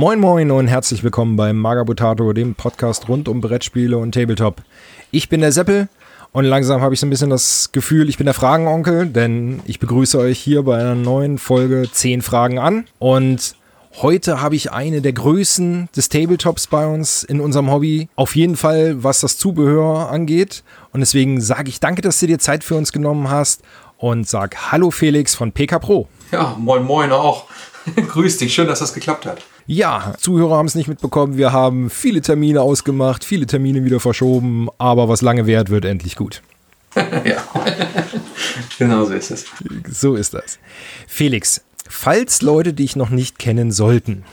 [0.00, 4.62] Moin Moin und herzlich willkommen beim Magabotato, dem Podcast rund um Brettspiele und Tabletop.
[5.10, 5.90] Ich bin der Seppel
[6.32, 9.78] und langsam habe ich so ein bisschen das Gefühl, ich bin der Fragenonkel, denn ich
[9.78, 12.86] begrüße euch hier bei einer neuen Folge 10 Fragen an.
[12.98, 13.56] Und
[14.00, 18.08] heute habe ich eine der Größen des Tabletops bei uns in unserem Hobby.
[18.16, 20.64] Auf jeden Fall, was das Zubehör angeht.
[20.94, 23.60] Und deswegen sage ich danke, dass du dir Zeit für uns genommen hast
[23.98, 26.08] und sag Hallo Felix von PK Pro.
[26.32, 27.48] Ja, moin moin auch.
[27.96, 29.42] Grüß dich, schön, dass das geklappt hat.
[29.72, 31.36] Ja, Zuhörer haben es nicht mitbekommen.
[31.36, 36.16] Wir haben viele Termine ausgemacht, viele Termine wieder verschoben, aber was lange währt, wird endlich
[36.16, 36.42] gut.
[36.96, 37.36] ja,
[38.80, 39.44] genau so ist es.
[39.88, 40.58] So ist das.
[41.06, 44.24] Felix, falls Leute dich noch nicht kennen sollten,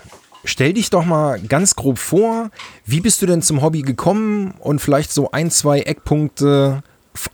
[0.44, 2.50] stell dich doch mal ganz grob vor,
[2.88, 6.82] wie bist du denn zum Hobby gekommen und vielleicht so ein, zwei Eckpunkte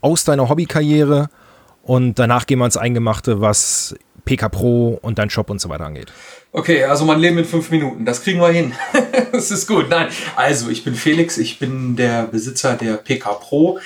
[0.01, 1.29] aus deiner Hobbykarriere
[1.83, 5.85] und danach gehen wir ins Eingemachte, was PK Pro und dein Shop und so weiter
[5.85, 6.11] angeht.
[6.51, 8.73] Okay, also mein Leben in fünf Minuten, das kriegen wir hin.
[9.31, 9.89] das ist gut.
[9.89, 13.79] Nein, also ich bin Felix, ich bin der Besitzer der PK Pro,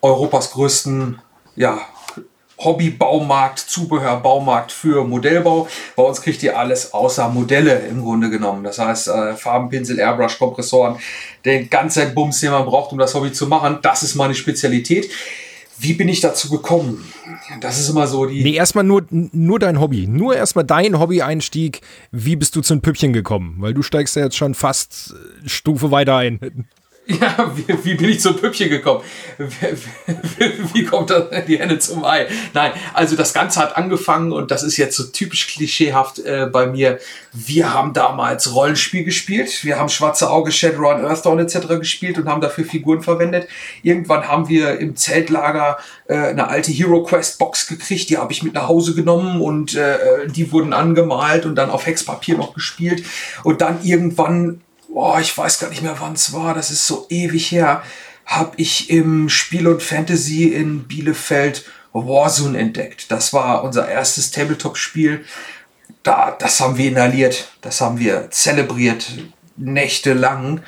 [0.00, 1.18] Europas größten
[1.56, 1.80] ja,
[2.58, 5.68] Hobbybaumarkt, Zubehörbaumarkt für Modellbau.
[5.94, 8.64] Bei uns kriegt ihr alles außer Modelle im Grunde genommen.
[8.64, 10.96] Das heißt, äh, Farben, Pinsel, Airbrush, Kompressoren,
[11.44, 13.78] den ganzen Bums, den man braucht, um das Hobby zu machen.
[13.82, 15.10] Das ist meine Spezialität.
[15.78, 17.04] Wie bin ich dazu gekommen?
[17.60, 18.42] Das ist immer so die.
[18.42, 20.06] Nee, erstmal nur, nur dein Hobby.
[20.06, 21.80] Nur erstmal dein Hobby-Einstieg.
[22.10, 23.56] Wie bist du zu den Püppchen gekommen?
[23.58, 26.66] Weil du steigst ja jetzt schon fast äh, Stufe weiter ein.
[27.20, 29.00] Ja, wie, wie, bin ich zum Püppchen gekommen?
[29.38, 32.26] Wie, wie kommt das, die Henne zum Ei?
[32.52, 36.66] Nein, also das Ganze hat angefangen und das ist jetzt so typisch klischeehaft äh, bei
[36.66, 36.98] mir.
[37.32, 39.62] Wir haben damals Rollenspiel gespielt.
[39.62, 41.78] Wir haben Schwarze Auge, Shadowrun, Earthdawn etc.
[41.78, 43.46] gespielt und haben dafür Figuren verwendet.
[43.82, 48.10] Irgendwann haben wir im Zeltlager äh, eine alte Hero Quest Box gekriegt.
[48.10, 51.86] Die habe ich mit nach Hause genommen und äh, die wurden angemalt und dann auf
[51.86, 53.04] Hexpapier noch gespielt.
[53.44, 54.60] Und dann irgendwann
[54.96, 57.82] boah, ich weiß gar nicht mehr, wann es war, das ist so ewig her,
[58.24, 63.10] habe ich im Spiel und Fantasy in Bielefeld Warzone entdeckt.
[63.10, 65.26] Das war unser erstes Tabletop-Spiel.
[66.02, 69.06] Da, das haben wir inhaliert, das haben wir zelebriert,
[69.58, 70.62] nächtelang,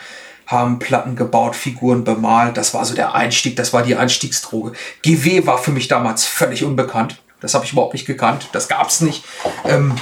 [0.46, 2.58] haben Platten gebaut, Figuren bemalt.
[2.58, 4.72] Das war so der Einstieg, das war die Einstiegsdroge.
[5.00, 7.22] GW war für mich damals völlig unbekannt.
[7.40, 8.50] Das habe ich überhaupt nicht gekannt.
[8.52, 9.24] Das gab es nicht.
[9.64, 9.94] Ähm,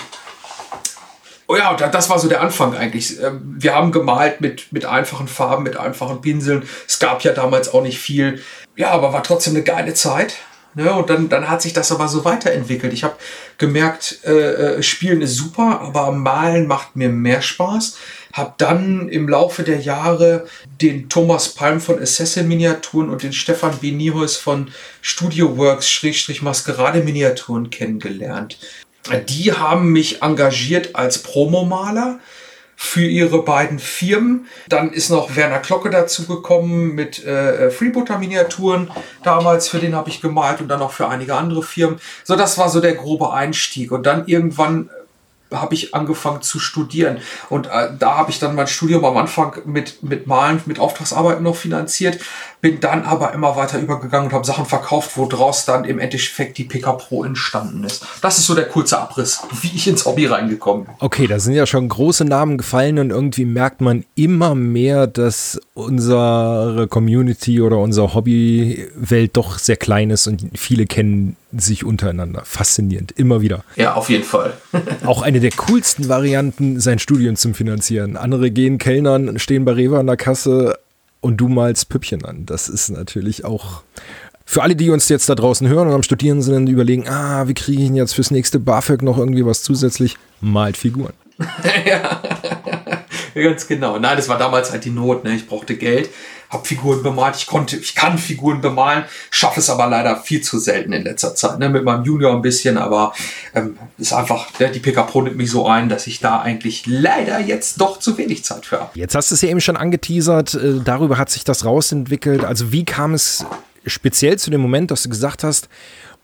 [1.49, 3.21] Oh ja, das war so der Anfang eigentlich.
[3.23, 6.69] Ähm, wir haben gemalt mit, mit einfachen Farben, mit einfachen Pinseln.
[6.89, 8.43] Es gab ja damals auch nicht viel.
[8.75, 10.37] Ja, aber war trotzdem eine geile Zeit.
[10.75, 10.93] Ne?
[10.93, 12.93] Und dann, dann hat sich das aber so weiterentwickelt.
[12.93, 13.17] Ich habe
[13.59, 17.97] gemerkt, äh, äh, Spielen ist super, aber Malen macht mir mehr Spaß.
[18.35, 20.47] Hab dann im Laufe der Jahre
[20.83, 23.93] den Thomas Palm von Assassin Miniaturen und den Stefan B.
[23.93, 24.71] Niehaus von
[25.01, 26.03] Studio Works
[26.43, 28.59] Maskerade Miniaturen kennengelernt.
[29.28, 32.19] Die haben mich engagiert als Promomaler
[32.77, 34.47] für ihre beiden Firmen.
[34.69, 38.91] Dann ist noch Werner Glocke dazu gekommen mit äh, Freebooter-Miniaturen.
[39.22, 41.99] Damals, für den habe ich gemalt und dann auch für einige andere Firmen.
[42.22, 43.93] So, das war so der grobe Einstieg.
[43.93, 44.91] Und dann irgendwann
[45.53, 47.19] habe ich angefangen zu studieren.
[47.49, 51.43] Und äh, da habe ich dann mein Studium am Anfang mit, mit Malen, mit Auftragsarbeiten
[51.43, 52.19] noch finanziert,
[52.61, 56.65] bin dann aber immer weiter übergegangen und habe Sachen verkauft, woraus dann im Endeffekt die
[56.65, 58.05] PK Pro entstanden ist.
[58.23, 60.95] Das ist so der kurze Abriss, wie ich ins Hobby reingekommen bin.
[60.99, 65.61] Okay, da sind ja schon große Namen gefallen und irgendwie merkt man immer mehr, dass
[65.75, 72.43] unsere Community oder unsere Hobbywelt doch sehr klein ist und viele kennen sich untereinander.
[72.44, 73.65] Faszinierend, immer wieder.
[73.77, 74.55] Ja, auf jeden Fall.
[75.05, 78.17] Auch eine der coolsten Varianten, sein Studium zu finanzieren.
[78.17, 80.78] Andere gehen Kellnern, stehen bei Rewe an der Kasse
[81.21, 82.47] und du malst Püppchen an.
[82.47, 83.83] Das ist natürlich auch
[84.44, 87.49] für alle, die uns jetzt da draußen hören und am Studieren sind und überlegen, ah,
[87.49, 90.17] wie kriege ich denn jetzt fürs nächste BAföG noch irgendwie was zusätzlich?
[90.41, 91.12] Malt Figuren.
[91.84, 92.23] ja.
[93.35, 93.99] ganz genau.
[93.99, 95.25] Nein, das war damals halt die Not.
[95.25, 95.35] Ne?
[95.35, 96.11] Ich brauchte Geld
[96.50, 100.58] habe Figuren bemalt, ich konnte, ich kann Figuren bemalen, schaffe es aber leider viel zu
[100.58, 101.58] selten in letzter Zeit.
[101.58, 101.69] Ne?
[101.69, 103.12] Mit meinem Junior ein bisschen, aber
[103.54, 104.70] ähm, ist einfach, ne?
[104.70, 108.16] die PK Pro nimmt mich so ein, dass ich da eigentlich leider jetzt doch zu
[108.19, 108.90] wenig Zeit für habe.
[108.94, 112.44] Jetzt hast du es ja eben schon angeteasert, äh, darüber hat sich das rausentwickelt.
[112.44, 113.44] Also wie kam es
[113.87, 115.69] speziell zu dem Moment, dass du gesagt hast,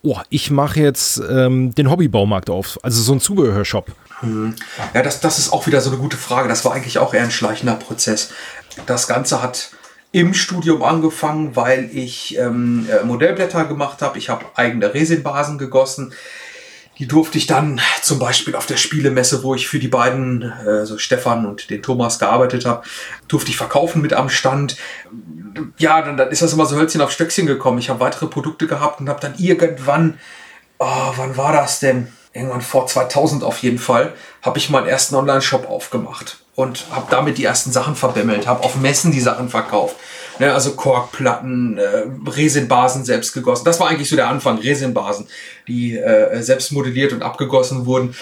[0.03, 3.93] oh, ich mache jetzt ähm, den Hobbybaumarkt auf, also so ein Zubehörshop.
[4.21, 4.55] Hm.
[4.95, 6.49] Ja, das, das ist auch wieder so eine gute Frage.
[6.49, 8.31] Das war eigentlich auch eher ein schleichender Prozess.
[8.87, 9.71] Das Ganze hat
[10.13, 14.19] im Studium angefangen, weil ich ähm, äh, Modellblätter gemacht habe.
[14.19, 16.13] Ich habe eigene Resinbasen gegossen.
[16.99, 20.85] Die durfte ich dann zum Beispiel auf der Spielemesse, wo ich für die beiden, äh,
[20.85, 22.85] so Stefan und den Thomas gearbeitet habe,
[23.27, 24.77] durfte ich verkaufen mit am Stand.
[25.79, 27.79] Ja, dann, dann ist das immer so Hölzchen auf Stöckchen gekommen.
[27.79, 30.19] Ich habe weitere Produkte gehabt und habe dann irgendwann,
[30.79, 32.09] oh, wann war das denn?
[32.33, 34.13] Irgendwann vor 2000 auf jeden Fall,
[34.43, 38.77] habe ich meinen ersten Online-Shop aufgemacht und habe damit die ersten Sachen verbämmelt, habe auf
[38.77, 39.97] Messen die Sachen verkauft.
[40.39, 43.67] Ne, also Korkplatten, äh, Resinbasen selbst gegossen.
[43.67, 45.29] Das war eigentlich so der Anfang, Resinbasen,
[45.69, 48.15] die äh, selbst modelliert und abgegossen wurden.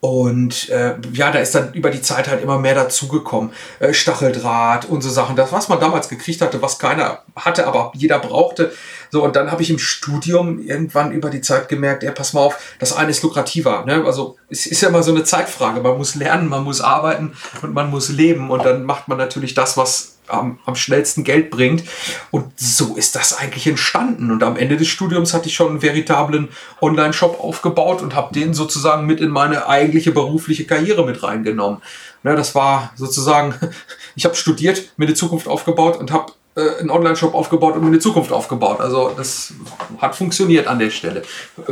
[0.00, 3.50] Und äh, ja, da ist dann über die Zeit halt immer mehr dazugekommen.
[3.80, 5.34] Äh, Stacheldraht und so Sachen.
[5.34, 8.72] Das, was man damals gekriegt hatte, was keiner hatte, aber jeder brauchte.
[9.10, 12.40] So, und dann habe ich im Studium irgendwann über die Zeit gemerkt, ey, pass mal
[12.40, 13.84] auf, das eine ist lukrativer.
[13.86, 14.04] Ne?
[14.04, 15.80] Also es ist ja immer so eine Zeitfrage.
[15.80, 17.32] Man muss lernen, man muss arbeiten
[17.62, 18.50] und man muss leben.
[18.50, 21.84] Und dann macht man natürlich das, was am, am schnellsten Geld bringt.
[22.30, 24.30] Und so ist das eigentlich entstanden.
[24.30, 26.48] Und am Ende des Studiums hatte ich schon einen veritablen
[26.80, 31.80] Online-Shop aufgebaut und habe den sozusagen mit in meine eigentliche berufliche Karriere mit reingenommen.
[32.24, 33.54] Ne, das war sozusagen,
[34.16, 37.98] ich habe studiert, mir eine Zukunft aufgebaut und habe äh, einen Online-Shop aufgebaut und eine
[38.00, 38.80] Zukunft aufgebaut.
[38.80, 39.52] Also das
[39.98, 41.22] hat funktioniert an der Stelle.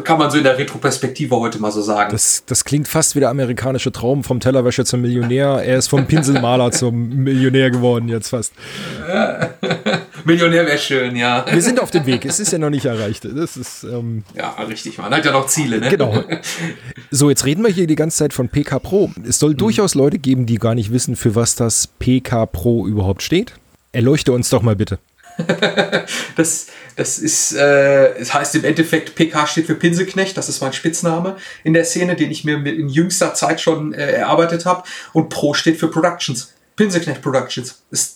[0.04, 2.12] Kann man so in der Retroperspektive heute mal so sagen.
[2.12, 5.62] Das, das klingt fast wie der amerikanische Traum vom Tellerwäscher zum Millionär.
[5.64, 8.52] Er ist vom Pinselmaler zum Millionär geworden jetzt fast.
[10.24, 11.44] Millionär wäre schön, ja.
[11.48, 12.24] Wir sind auf dem Weg.
[12.24, 13.24] Es ist ja noch nicht erreicht.
[13.24, 14.98] Das ist ähm ja richtig.
[14.98, 15.88] Man hat ja noch Ziele, ne?
[15.88, 16.22] Genau.
[17.10, 19.10] So, jetzt reden wir hier die ganze Zeit von PK Pro.
[19.26, 19.58] Es soll mhm.
[19.58, 23.52] durchaus Leute geben, die gar nicht wissen, für was das PK Pro überhaupt steht.
[23.96, 24.98] Erleuchte uns doch mal bitte.
[26.36, 26.66] das,
[26.96, 31.38] das ist, äh, es heißt im Endeffekt, PK steht für Pinselknecht, das ist mein Spitzname
[31.64, 34.82] in der Szene, den ich mir in jüngster Zeit schon äh, erarbeitet habe.
[35.14, 36.52] Und Pro steht für Productions.
[36.76, 37.82] Pinselknecht Productions.
[37.90, 38.15] Ist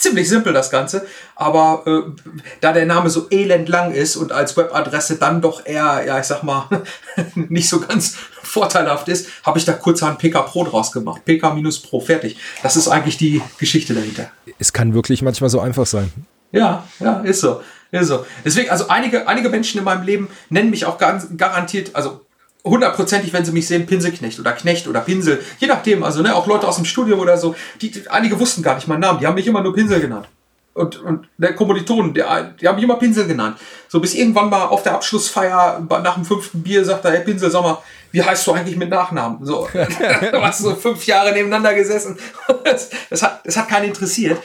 [0.00, 1.06] ziemlich simpel das Ganze,
[1.36, 2.22] aber äh,
[2.60, 6.24] da der Name so elend lang ist und als Webadresse dann doch eher, ja, ich
[6.24, 6.68] sag mal,
[7.34, 11.24] nicht so ganz vorteilhaft ist, habe ich da kurzerhand PK Pro draus gemacht.
[11.24, 12.38] PK-Pro, fertig.
[12.62, 14.30] Das ist eigentlich die Geschichte dahinter.
[14.58, 16.10] Es kann wirklich manchmal so einfach sein.
[16.50, 17.62] Ja, ja, ist so.
[17.92, 18.24] Ist so.
[18.44, 22.24] Deswegen, also einige, einige Menschen in meinem Leben nennen mich auch ganz garantiert, also
[22.64, 26.46] hundertprozentig, wenn sie mich sehen, Pinselknecht oder Knecht oder Pinsel, je nachdem, also ne, auch
[26.46, 29.26] Leute aus dem Studium oder so, die, die einige wussten gar nicht meinen Namen, die
[29.26, 30.28] haben mich immer nur Pinsel genannt.
[30.72, 33.58] Und, und der Kommilitonen, der, die haben mich immer Pinsel genannt.
[33.88, 37.50] So bis irgendwann mal auf der Abschlussfeier nach dem fünften Bier sagt er, hey Pinsel,
[37.50, 37.78] sag mal,
[38.12, 39.44] wie heißt du eigentlich mit Nachnamen?
[39.44, 42.18] So, du hast so fünf Jahre nebeneinander gesessen.
[42.64, 44.40] Das, das, hat, das hat keinen interessiert.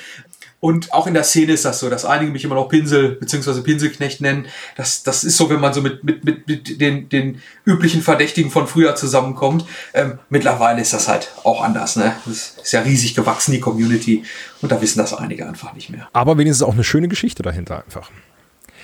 [0.59, 3.61] Und auch in der Szene ist das so, dass einige mich immer noch Pinsel bzw.
[3.61, 4.47] Pinselknecht nennen.
[4.75, 8.49] Das, das ist so, wenn man so mit, mit, mit, mit den, den üblichen Verdächtigen
[8.49, 9.65] von früher zusammenkommt.
[9.93, 11.97] Ähm, mittlerweile ist das halt auch anders.
[11.97, 12.15] Ne?
[12.25, 14.23] Das ist ja riesig gewachsen, die Community.
[14.61, 16.07] Und da wissen das einige einfach nicht mehr.
[16.13, 18.09] Aber wenigstens auch eine schöne Geschichte dahinter einfach.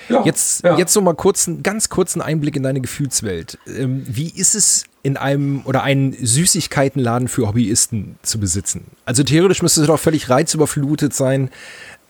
[0.08, 0.76] Ja, jetzt, ja.
[0.76, 3.58] jetzt so mal kurz, einen ganz kurzen Einblick in deine Gefühlswelt.
[3.66, 8.86] Ähm, wie ist es in einem oder einen Süßigkeitenladen für Hobbyisten zu besitzen?
[9.04, 11.50] Also theoretisch müsste es doch völlig reizüberflutet sein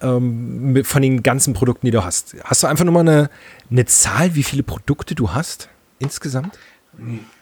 [0.00, 2.37] ähm, mit, von den ganzen Produkten, die du hast.
[2.44, 3.31] Hast du einfach nur mal eine,
[3.71, 5.69] eine Zahl, wie viele Produkte du hast
[5.99, 6.59] insgesamt?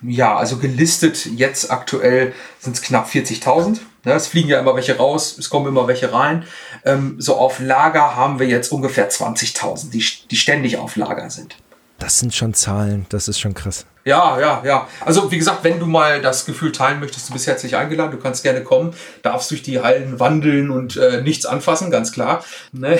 [0.02, 3.80] Ja, also gelistet jetzt aktuell sind es knapp 40.000.
[4.04, 6.44] Ne, es fliegen ja immer welche raus, es kommen immer welche rein.
[6.84, 11.56] Ähm, so auf Lager haben wir jetzt ungefähr 20.000, die, die ständig auf Lager sind.
[12.00, 13.84] Das sind schon Zahlen, das ist schon krass.
[14.06, 14.88] Ja, ja, ja.
[15.04, 18.16] Also wie gesagt, wenn du mal das Gefühl teilen möchtest, du bist herzlich eingeladen, du
[18.16, 22.42] kannst gerne kommen, darfst durch die Hallen wandeln und äh, nichts anfassen, ganz klar.
[22.72, 22.98] Ne?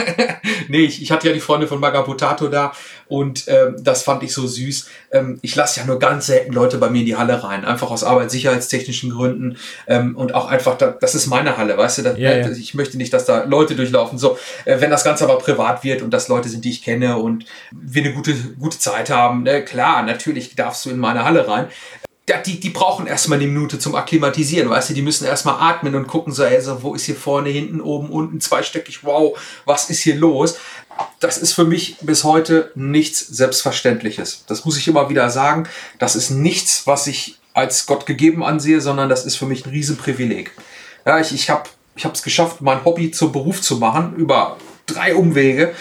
[0.68, 2.72] nee, ich, ich hatte ja die Freunde von Magabotato da
[3.08, 4.88] und ähm, das fand ich so süß.
[5.12, 7.90] Ähm, ich lasse ja nur ganz selten Leute bei mir in die Halle rein, einfach
[7.90, 12.18] aus arbeitssicherheitstechnischen Gründen ähm, und auch einfach, da, das ist meine Halle, weißt du, das,
[12.18, 12.50] ja, ja.
[12.50, 14.18] ich möchte nicht, dass da Leute durchlaufen.
[14.18, 17.16] So, äh, wenn das Ganze aber privat wird und das Leute sind, die ich kenne
[17.18, 19.64] und wir eine gute, gute Zeit haben, ne?
[19.64, 21.68] klar, natürlich darfst du in meine Halle rein
[22.44, 26.08] die, die brauchen erstmal eine Minute zum Akklimatisieren, weißt du, die müssen erstmal atmen und
[26.08, 30.00] gucken so, ey, so, wo ist hier vorne, hinten, oben, unten, zweistöckig, wow, was ist
[30.00, 30.58] hier los?
[31.20, 34.44] Das ist für mich bis heute nichts Selbstverständliches.
[34.46, 35.68] Das muss ich immer wieder sagen.
[35.98, 39.70] Das ist nichts, was ich als Gott gegeben ansehe, sondern das ist für mich ein
[39.70, 40.52] Riesenprivileg.
[41.06, 45.14] Ja, ich, ich habe ich es geschafft, mein Hobby zum Beruf zu machen, über drei
[45.14, 45.74] Umwege.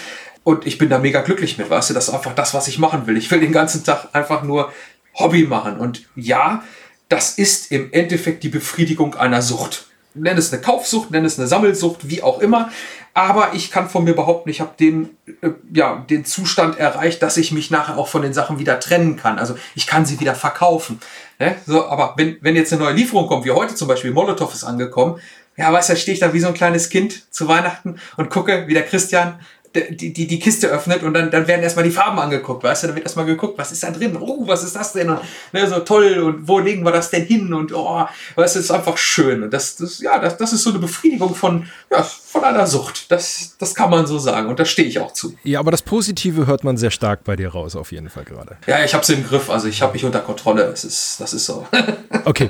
[0.44, 2.80] Und ich bin da mega glücklich mit, weißt du, das ist einfach das, was ich
[2.80, 3.18] machen will.
[3.18, 4.72] Ich will den ganzen Tag einfach nur
[5.16, 5.78] Hobby machen.
[5.78, 6.64] Und ja,
[7.10, 9.88] das ist im Endeffekt die Befriedigung einer Sucht.
[10.14, 12.72] Nenn es eine Kaufsucht, nenn es eine Sammelsucht, wie auch immer.
[13.18, 17.38] Aber ich kann von mir behaupten, ich habe den, äh, ja, den Zustand erreicht, dass
[17.38, 19.40] ich mich nachher auch von den Sachen wieder trennen kann.
[19.40, 21.00] Also ich kann sie wieder verkaufen.
[21.40, 21.56] Ne?
[21.66, 24.66] So, aber wenn, wenn jetzt eine neue Lieferung kommt, wie heute zum Beispiel, Molotow ist
[24.66, 25.22] angekommen,
[25.56, 28.30] ja, weißt du, da stehe ich da wie so ein kleines Kind zu Weihnachten und
[28.30, 29.40] gucke, wie der Christian
[29.76, 32.88] die, die, die Kiste öffnet und dann, dann werden erstmal die Farben angeguckt, weißt du,
[32.88, 35.10] dann wird erstmal geguckt, was ist da drin, oh, was ist das denn?
[35.10, 35.20] Und
[35.52, 37.54] ne, so toll und wo legen wir das denn hin?
[37.54, 38.06] Und oh,
[38.36, 39.44] weißt du, es ist einfach schön.
[39.44, 43.12] Und das, das, ja, das, das ist so eine Befriedigung von, ja, von einer Sucht,
[43.12, 45.36] das, das kann man so sagen und da stehe ich auch zu.
[45.44, 48.58] Ja, aber das Positive hört man sehr stark bei dir raus, auf jeden Fall gerade.
[48.68, 51.34] Ja, ich habe es im Griff, also ich habe mich unter Kontrolle, das ist, das
[51.34, 51.66] ist so.
[52.26, 52.50] okay.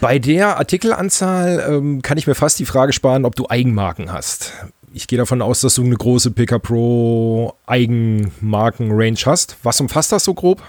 [0.00, 4.52] Bei der Artikelanzahl ähm, kann ich mir fast die Frage sparen, ob du Eigenmarken hast
[4.94, 9.56] ich gehe davon aus, dass du eine große PK Pro Eigenmarken-Range hast.
[9.64, 10.62] Was umfasst das so grob?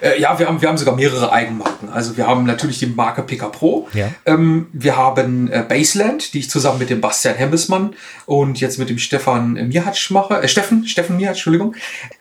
[0.00, 1.90] Äh, ja, wir haben, wir haben sogar mehrere Eigenmarken.
[1.90, 3.88] Also wir haben natürlich die Marke PK Pro.
[3.92, 4.10] Ja.
[4.24, 8.88] Ähm, wir haben äh, Baseland, die ich zusammen mit dem Bastian Hemmesmann und jetzt mit
[8.88, 10.42] dem Stefan Mihatsch mache.
[10.42, 11.76] Äh, Steffen, Steffen Mihatsch, Entschuldigung.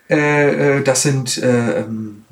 [0.09, 2.23] Äh, äh, das sind äh, ähm,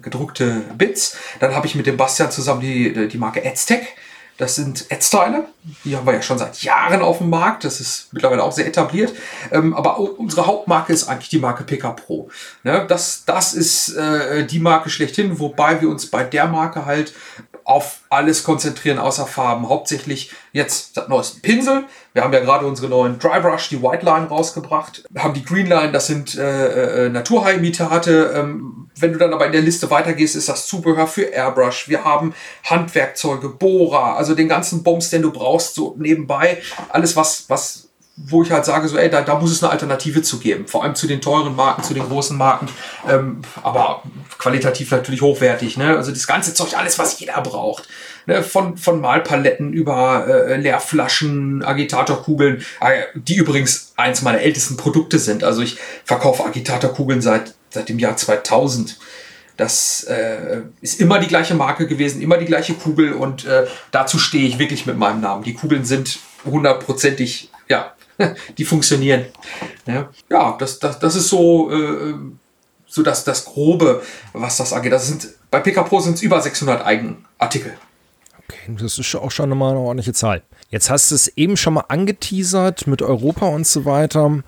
[0.00, 1.18] gedruckte Bits.
[1.40, 3.96] Dann habe ich mit dem Bastian zusammen die, die Marke Aztec.
[4.36, 5.44] Das sind Ad-Style.
[5.84, 7.64] Die haben wir ja schon seit Jahren auf dem Markt.
[7.64, 9.12] Das ist mittlerweile auch sehr etabliert.
[9.52, 12.28] Ähm, aber unsere Hauptmarke ist eigentlich die Marke PK Pro.
[12.64, 12.84] Ne?
[12.88, 17.14] Das, das ist äh, die Marke schlechthin, wobei wir uns bei der Marke halt
[17.64, 19.68] auf alles konzentrieren außer Farben.
[19.68, 21.84] Hauptsächlich jetzt das neueste Pinsel.
[22.12, 25.04] Wir haben ja gerade unsere neuen Dry Brush, die White Line rausgebracht.
[25.10, 28.34] Wir haben die Green Line, das sind äh, äh, Naturhaarimitate.
[28.36, 31.88] Ähm, wenn du dann aber in der Liste weitergehst, ist das Zubehör für Airbrush.
[31.88, 36.62] Wir haben Handwerkzeuge, Bohrer, also den ganzen Bums, den du brauchst, so nebenbei.
[36.90, 40.22] Alles, was, was wo ich halt sage, so, ey, da, da muss es eine Alternative
[40.22, 40.68] zu geben.
[40.68, 42.68] Vor allem zu den teuren Marken, zu den großen Marken,
[43.08, 44.02] ähm, aber
[44.38, 45.76] qualitativ natürlich hochwertig.
[45.76, 45.96] Ne?
[45.96, 47.88] Also das ganze Zeug, alles, was jeder braucht.
[48.26, 48.44] Ne?
[48.44, 55.42] Von, von Malpaletten über äh, Leerflaschen, Agitatorkugeln, äh, die übrigens eins meiner ältesten Produkte sind.
[55.42, 58.96] Also ich verkaufe Agitatorkugeln seit, seit dem Jahr 2000.
[59.56, 64.18] Das äh, ist immer die gleiche Marke gewesen, immer die gleiche Kugel und äh, dazu
[64.18, 65.44] stehe ich wirklich mit meinem Namen.
[65.44, 67.94] Die Kugeln sind hundertprozentig ja,
[68.58, 69.26] die funktionieren.
[69.86, 72.14] Ja, das, das, das ist so, äh,
[72.86, 74.02] so das, das Grobe,
[74.32, 74.92] was das angeht.
[74.92, 77.74] Das sind, bei PK Pro sind es über 600 Eigenartikel.
[78.48, 80.42] Okay, das ist auch schon mal eine ordentliche Zahl.
[80.70, 84.42] Jetzt hast du es eben schon mal angeteasert mit Europa und so weiter.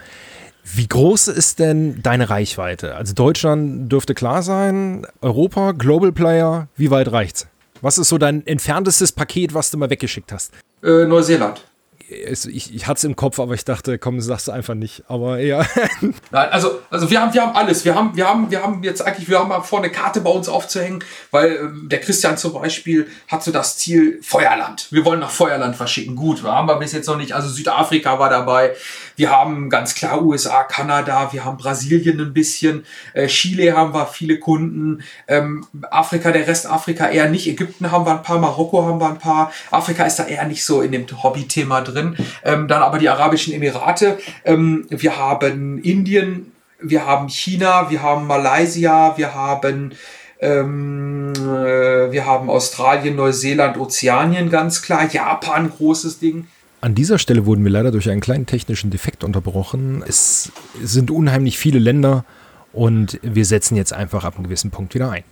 [0.64, 2.96] Wie groß ist denn deine Reichweite?
[2.96, 7.46] Also Deutschland dürfte klar sein, Europa, Global Player, wie weit reicht's?
[7.82, 10.52] Was ist so dein entferntestes Paket, was du mal weggeschickt hast?
[10.82, 11.62] Äh, Neuseeland
[12.08, 15.02] ich, ich hatte es im Kopf, aber ich dachte, komm, sagst du einfach nicht.
[15.08, 15.64] Aber ja.
[16.00, 17.84] Nein, also, also wir haben, wir haben alles.
[17.84, 20.48] Wir haben, wir haben, wir haben jetzt eigentlich, wir haben mal vor, Karte bei uns
[20.48, 21.58] aufzuhängen, weil äh,
[21.88, 24.88] der Christian zum Beispiel hat so das Ziel Feuerland.
[24.90, 26.16] Wir wollen nach Feuerland verschicken.
[26.16, 27.32] Gut, wir haben wir bis jetzt noch nicht.
[27.32, 28.74] Also Südafrika war dabei.
[29.16, 32.84] Wir haben ganz klar USA, Kanada, wir haben Brasilien ein bisschen,
[33.14, 37.46] äh, Chile haben wir viele Kunden, ähm, Afrika, der Rest Afrika eher nicht.
[37.46, 39.52] Ägypten haben wir ein paar, Marokko haben wir ein paar.
[39.70, 42.16] Afrika ist da eher nicht so in dem Hobby-Thema drin drin.
[42.44, 44.18] Ähm, dann aber die Arabischen Emirate.
[44.44, 49.92] Ähm, wir haben Indien, wir haben China, wir haben Malaysia, wir haben
[50.38, 56.46] ähm, äh, wir haben Australien, Neuseeland, Ozeanien ganz klar, Japan großes Ding.
[56.82, 60.04] An dieser Stelle wurden wir leider durch einen kleinen technischen Defekt unterbrochen.
[60.06, 62.24] Es sind unheimlich viele Länder
[62.72, 65.24] und wir setzen jetzt einfach ab einem gewissen Punkt wieder ein.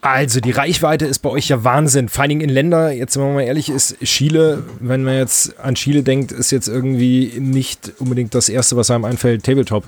[0.00, 2.08] Also die Reichweite ist bei euch ja Wahnsinn.
[2.08, 5.74] Vor allem in Ländern, jetzt wenn man mal ehrlich ist, Chile, wenn man jetzt an
[5.74, 9.84] Chile denkt, ist jetzt irgendwie nicht unbedingt das Erste, was einem einfällt, Tabletop.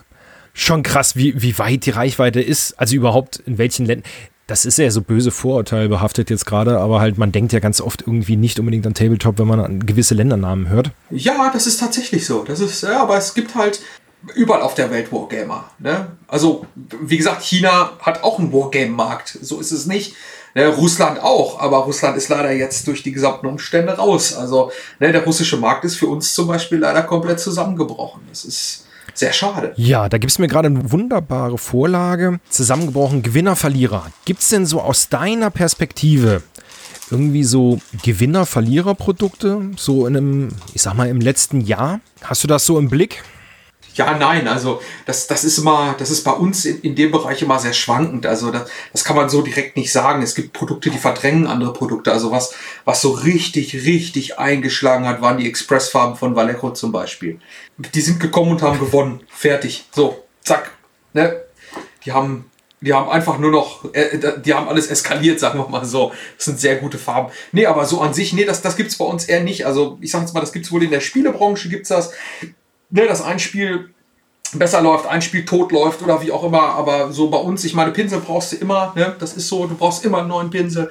[0.53, 2.79] Schon krass, wie, wie weit die Reichweite ist.
[2.79, 4.05] Also überhaupt in welchen Ländern.
[4.49, 7.81] Das ist ja so böse Vorurteil behaftet jetzt gerade, aber halt man denkt ja ganz
[7.81, 10.91] oft irgendwie nicht unbedingt an Tabletop, wenn man an gewisse Ländernamen hört.
[11.11, 12.43] Ja, das ist tatsächlich so.
[12.43, 13.81] Das ist, ja, aber es gibt halt
[14.35, 15.71] überall auf der Welt Wargamer.
[15.79, 16.09] Ne?
[16.29, 16.67] Also,
[17.01, 19.39] wie gesagt, China hat auch einen Wargame-Markt.
[19.41, 20.15] So ist es nicht.
[20.55, 20.67] Ne?
[20.69, 24.35] Russland auch, aber Russland ist leider jetzt durch die gesamten Umstände raus.
[24.35, 28.23] Also, ne, der russische Markt ist für uns zum Beispiel leider komplett zusammengebrochen.
[28.29, 29.73] Das ist sehr schade.
[29.77, 32.41] Ja, da gibt es mir gerade eine wunderbare Vorlage.
[32.49, 34.07] Zusammengebrochen, Gewinner, Verlierer.
[34.25, 36.43] Gibt es denn so aus deiner Perspektive
[37.11, 42.01] irgendwie so Gewinner-Verlierer-Produkte, so in einem, ich sag mal, im letzten Jahr?
[42.23, 43.23] Hast du das so im Blick?
[43.95, 47.43] Ja, nein, also das, das ist immer, das ist bei uns in, in dem Bereich
[47.43, 48.25] immer sehr schwankend.
[48.25, 50.23] Also das, das kann man so direkt nicht sagen.
[50.23, 52.13] Es gibt Produkte, die verdrängen andere Produkte.
[52.13, 52.55] Also was,
[52.85, 57.41] was so richtig, richtig eingeschlagen hat, waren die Expressfarben von Vallejo zum Beispiel.
[57.79, 59.21] Die sind gekommen und haben gewonnen.
[59.29, 59.87] Fertig.
[59.93, 60.71] So, zack.
[61.13, 61.41] Ne?
[62.05, 62.45] Die haben
[62.83, 66.13] die haben einfach nur noch, äh, die haben alles eskaliert, sagen wir mal so.
[66.37, 67.31] Das sind sehr gute Farben.
[67.53, 69.67] Nee, aber so an sich, nee, das, das gibt's bei uns eher nicht.
[69.67, 72.13] Also ich sag jetzt mal, das gibt's wohl in der Spielebranche, gibt's das
[72.91, 73.91] ne, dass ein Spiel
[74.53, 76.63] besser läuft, ein Spiel tot läuft oder wie auch immer.
[76.63, 79.15] Aber so bei uns, ich meine, Pinsel brauchst du immer, ne?
[79.19, 80.91] das ist so, du brauchst immer einen neuen Pinsel.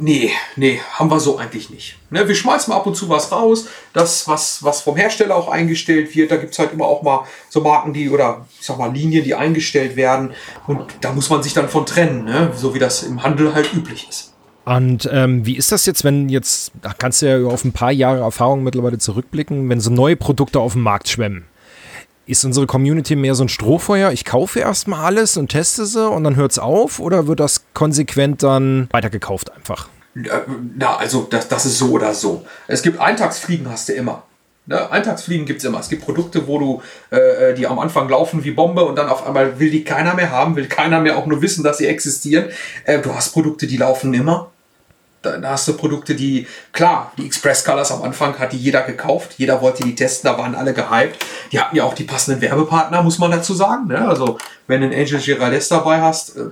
[0.00, 1.96] Nee, nee, haben wir so eigentlich nicht.
[2.10, 6.14] Ne, wir schmeißen ab und zu was raus, das, was, was vom Hersteller auch eingestellt
[6.14, 6.30] wird.
[6.30, 9.24] Da gibt es halt immer auch mal so Marken, die oder ich sag mal Linien,
[9.24, 10.34] die eingestellt werden.
[10.68, 12.52] Und da muss man sich dann von trennen, ne?
[12.54, 14.34] so wie das im Handel halt üblich ist.
[14.68, 17.90] Und ähm, wie ist das jetzt, wenn jetzt, da kannst du ja auf ein paar
[17.90, 21.46] Jahre Erfahrung mittlerweile zurückblicken, wenn so neue Produkte auf den Markt schwemmen?
[22.26, 24.12] Ist unsere Community mehr so ein Strohfeuer?
[24.12, 27.00] Ich kaufe erstmal alles und teste sie und dann hört es auf?
[27.00, 29.88] Oder wird das konsequent dann weitergekauft einfach?
[30.14, 32.44] Na, also das, das ist so oder so.
[32.66, 34.24] Es gibt Eintagsfliegen, hast du immer.
[34.66, 34.90] Ne?
[34.90, 35.80] Eintagsfliegen gibt es immer.
[35.80, 39.26] Es gibt Produkte, wo du, äh, die am Anfang laufen wie Bombe und dann auf
[39.26, 42.50] einmal will die keiner mehr haben, will keiner mehr auch nur wissen, dass sie existieren.
[42.84, 44.50] Äh, du hast Produkte, die laufen immer.
[45.22, 48.82] Da, da, hast du Produkte, die, klar, die Express Colors am Anfang hat die jeder
[48.82, 51.24] gekauft, jeder wollte die testen, da waren alle gehypt.
[51.50, 53.88] Die hatten ja auch die passenden Werbepartner, muss man dazu sagen.
[53.88, 54.06] Ne?
[54.06, 56.50] Also, wenn du einen Angel Giraldes dabei hast, äh,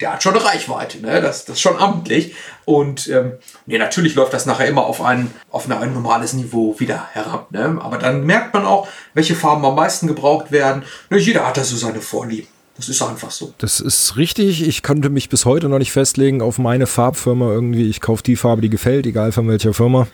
[0.00, 1.20] der hat schon eine Reichweite, ne?
[1.20, 2.34] das, das ist schon amtlich.
[2.64, 3.32] Und ähm,
[3.66, 7.50] nee, natürlich läuft das nachher immer auf ein, auf ein normales Niveau wieder herab.
[7.50, 7.78] Ne?
[7.82, 10.84] Aber dann merkt man auch, welche Farben am meisten gebraucht werden.
[11.10, 12.48] Ne, jeder hat da so seine Vorlieben.
[12.80, 13.52] Das ist einfach so.
[13.58, 14.66] Das ist richtig.
[14.66, 17.90] Ich konnte mich bis heute noch nicht festlegen auf meine Farbfirma irgendwie.
[17.90, 20.08] Ich kaufe die Farbe, die gefällt, egal von welcher Firma.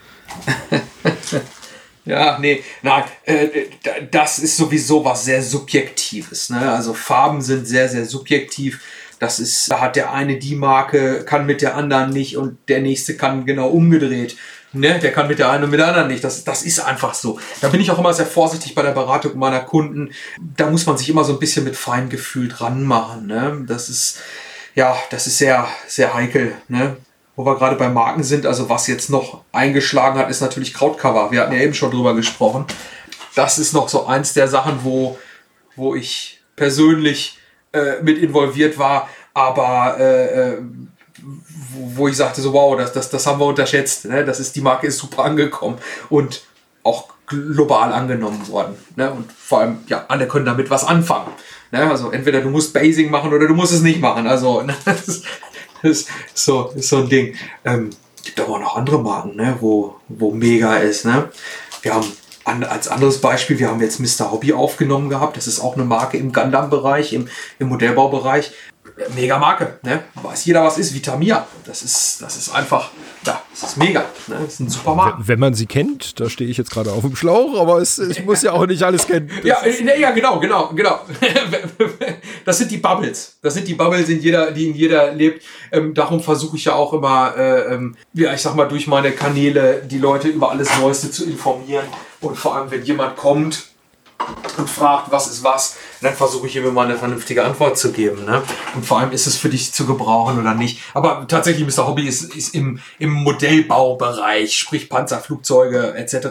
[2.04, 3.46] ja, nee, nein, äh,
[4.10, 6.50] das ist sowieso was sehr Subjektives.
[6.50, 6.72] Ne?
[6.72, 8.80] Also Farben sind sehr, sehr subjektiv.
[9.20, 12.80] Das ist, da hat der eine die Marke, kann mit der anderen nicht und der
[12.80, 14.36] nächste kann genau umgedreht.
[14.76, 16.22] Ne, der kann mit der einen und mit der anderen nicht.
[16.22, 17.40] Das, das ist einfach so.
[17.62, 20.10] Da bin ich auch immer sehr vorsichtig bei der Beratung meiner Kunden.
[20.38, 23.26] Da muss man sich immer so ein bisschen mit Feingefühl dran machen.
[23.26, 23.64] Ne?
[23.66, 24.20] Das ist,
[24.74, 26.52] ja, das ist sehr, sehr heikel.
[26.68, 26.98] Ne?
[27.36, 31.30] Wo wir gerade bei Marken sind, also was jetzt noch eingeschlagen hat, ist natürlich Krautcover.
[31.30, 32.66] Wir hatten ja eben schon drüber gesprochen.
[33.34, 35.18] Das ist noch so eins der Sachen, wo,
[35.74, 37.38] wo ich persönlich
[37.72, 39.08] äh, mit involviert war.
[39.32, 40.58] Aber äh, äh
[41.94, 44.04] wo ich sagte so, wow, das, das, das haben wir unterschätzt.
[44.06, 44.24] Ne?
[44.24, 45.78] Das ist, die Marke ist super angekommen
[46.08, 46.42] und
[46.82, 48.76] auch global angenommen worden.
[48.94, 49.10] Ne?
[49.10, 51.32] Und vor allem, ja, alle können damit was anfangen.
[51.72, 51.90] Ne?
[51.90, 54.26] Also entweder du musst Basing machen oder du musst es nicht machen.
[54.26, 54.74] Also ne?
[54.84, 55.24] das, ist,
[55.82, 57.34] das ist so, ist so ein Ding.
[57.64, 57.90] Ähm,
[58.24, 59.56] gibt aber auch noch andere Marken, ne?
[59.60, 61.04] wo, wo mega ist.
[61.04, 61.28] Ne?
[61.82, 62.06] Wir haben
[62.44, 64.30] an, als anderes Beispiel, wir haben jetzt Mr.
[64.30, 65.36] Hobby aufgenommen gehabt.
[65.36, 68.52] Das ist auch eine Marke im Gundam-Bereich, im, im Modellbaubereich
[69.14, 69.78] mega Marke.
[69.82, 70.04] Ne?
[70.14, 70.94] Weiß jeder, was ist.
[70.94, 71.46] Vitamia.
[71.64, 72.90] Das ist, das ist einfach,
[73.24, 74.00] ja, das ist mega.
[74.26, 74.36] Ne?
[74.42, 75.22] Das ist ein super Marke.
[75.26, 78.24] Wenn man sie kennt, da stehe ich jetzt gerade auf dem Schlauch, aber es, ich
[78.24, 79.30] muss ja auch nicht alles kennen.
[79.42, 81.00] ja, ne, ja, genau, genau, genau.
[82.44, 83.36] das sind die Bubbles.
[83.42, 85.44] Das sind die Bubbles, in jeder, die in jeder lebt.
[85.72, 89.12] Ähm, darum versuche ich ja auch immer, äh, ähm, ja, ich sag mal, durch meine
[89.12, 91.86] Kanäle die Leute über alles Neueste zu informieren.
[92.20, 93.66] Und vor allem, wenn jemand kommt,
[94.56, 98.24] und fragt, was ist was, dann versuche ich ihm immer eine vernünftige Antwort zu geben.
[98.24, 98.42] Ne?
[98.74, 100.80] Und vor allem ist es für dich zu gebrauchen oder nicht.
[100.94, 101.86] Aber tatsächlich, Mr.
[101.86, 106.28] Hobby ist, ist im, im Modellbaubereich, sprich Panzerflugzeuge etc.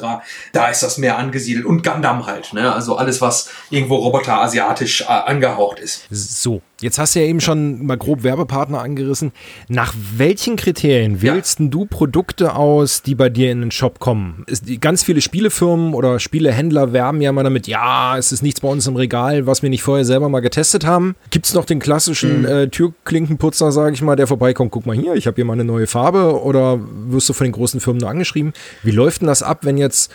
[0.53, 1.65] Da ist das mehr angesiedelt.
[1.65, 2.53] Und Gundam halt.
[2.53, 2.73] Ne?
[2.73, 6.05] Also alles, was irgendwo Roboter asiatisch äh, angehaucht ist.
[6.09, 9.31] So, Jetzt hast du ja eben schon mal grob Werbepartner angerissen.
[9.69, 11.67] Nach welchen Kriterien wählst ja.
[11.67, 14.45] du Produkte aus, die bei dir in den Shop kommen?
[14.81, 18.85] ganz viele Spielefirmen oder Spielehändler werben ja mal damit, ja, es ist nichts bei uns
[18.87, 21.15] im Regal, was wir nicht vorher selber mal getestet haben.
[21.29, 22.45] Gibt es noch den klassischen mhm.
[22.45, 25.65] äh, Türklinkenputzer, sage ich mal, der vorbeikommt, guck mal hier, ich habe hier mal eine
[25.65, 28.53] neue Farbe oder wirst du von den großen Firmen nur angeschrieben?
[28.83, 30.11] Wie läuft denn das ab, wenn jetzt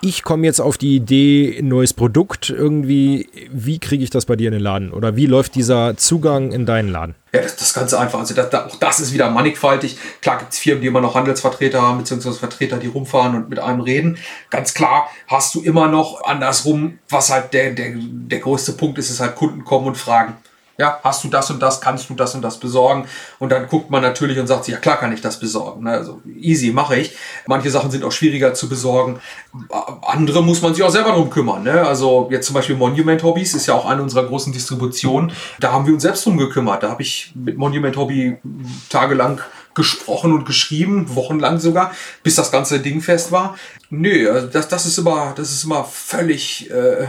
[0.00, 4.36] ich komme jetzt auf die Idee, ein neues Produkt irgendwie, wie kriege ich das bei
[4.36, 4.92] dir in den Laden?
[4.92, 7.14] Oder wie läuft dieser Zugang in deinen Laden?
[7.32, 8.18] Ja, das, das ist ganz einfach.
[8.18, 9.96] Also das, auch das ist wieder mannigfaltig.
[10.20, 13.58] Klar gibt es Firmen, die immer noch Handelsvertreter haben, beziehungsweise Vertreter, die rumfahren und mit
[13.58, 14.18] einem reden.
[14.50, 19.10] Ganz klar hast du immer noch andersrum, was halt der, der, der größte Punkt ist,
[19.10, 20.36] ist halt Kunden kommen und fragen.
[20.78, 23.06] Ja, hast du das und das, kannst du das und das besorgen?
[23.38, 25.84] Und dann guckt man natürlich und sagt sich, ja klar kann ich das besorgen.
[25.84, 25.92] Ne?
[25.92, 27.16] Also easy, mache ich.
[27.46, 29.20] Manche Sachen sind auch schwieriger zu besorgen.
[30.02, 31.62] Andere muss man sich auch selber drum kümmern.
[31.62, 31.86] Ne?
[31.86, 35.32] Also jetzt zum Beispiel Monument Hobbys ist ja auch eine unserer großen Distributionen.
[35.60, 36.82] Da haben wir uns selbst drum gekümmert.
[36.82, 38.36] Da habe ich mit Monument Hobby
[38.90, 39.40] tagelang
[39.76, 43.56] gesprochen und geschrieben, wochenlang sogar, bis das ganze Ding fest war.
[43.90, 47.06] Nö, also das, das ist immer, das ist immer völlig, äh,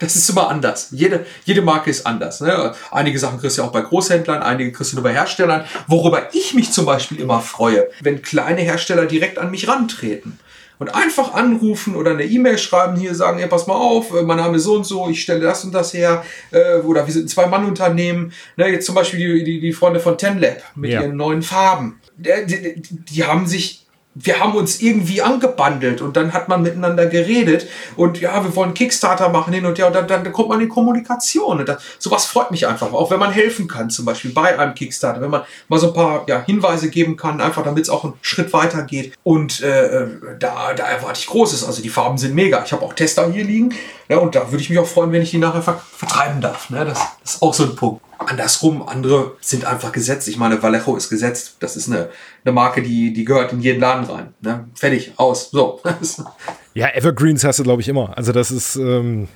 [0.00, 0.88] das ist immer anders.
[0.90, 2.40] Jede, jede Marke ist anders.
[2.40, 2.74] Ne?
[2.90, 5.64] Einige Sachen kriegst du ja auch bei Großhändlern, einige kriegst du nur bei Herstellern.
[5.86, 10.38] Worüber ich mich zum Beispiel immer freue, wenn kleine Hersteller direkt an mich rantreten
[10.78, 14.38] und einfach anrufen oder eine E-Mail schreiben, hier sagen, ja, pass mal auf, äh, mein
[14.38, 17.26] Name ist so und so, ich stelle das und das her, äh, oder wir sind
[17.26, 18.32] ein Zwei-Mann-Unternehmen.
[18.56, 21.02] Ne, jetzt zum Beispiel die, die, die Freunde von TenLab mit ja.
[21.02, 22.00] ihren neuen Farben.
[22.16, 23.86] Die, die, die haben sich
[24.22, 28.74] wir haben uns irgendwie angebandelt und dann hat man miteinander geredet und ja, wir wollen
[28.74, 31.60] Kickstarter machen hin und ja, und dann, dann kommt man in Kommunikation.
[31.60, 34.74] Und das, sowas freut mich einfach, auch wenn man helfen kann, zum Beispiel bei einem
[34.74, 38.04] Kickstarter, wenn man mal so ein paar ja, Hinweise geben kann, einfach damit es auch
[38.04, 39.14] einen Schritt weiter geht.
[39.22, 40.06] Und äh,
[40.38, 41.64] da, da erwarte ich Großes.
[41.64, 42.62] Also die Farben sind mega.
[42.64, 43.74] Ich habe auch Tester hier liegen
[44.10, 46.68] ja, und da würde ich mich auch freuen, wenn ich die nachher ver vertreiben darf.
[46.68, 46.84] Ne?
[46.84, 48.02] Das, das ist auch so ein Punkt.
[48.26, 50.28] Andersrum, andere sind einfach gesetzt.
[50.28, 51.56] Ich meine, Vallejo ist gesetzt.
[51.60, 52.10] Das ist eine,
[52.44, 54.34] eine Marke, die, die gehört in jeden Laden rein.
[54.40, 54.68] Ne?
[54.74, 55.50] Fertig, aus.
[55.50, 55.80] So.
[56.74, 58.16] ja, Evergreens hast du, glaube ich, immer.
[58.16, 59.26] Also das ist, ähm,